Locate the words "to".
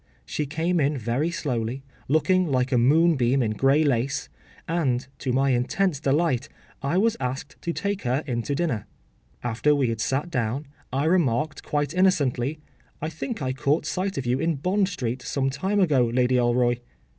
5.19-5.31, 7.61-7.71, 8.41-8.55